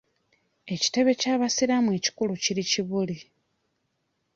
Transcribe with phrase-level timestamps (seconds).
[0.73, 3.17] Ekitebbe ky'abasiraamu ekikulu kiri Kibuli.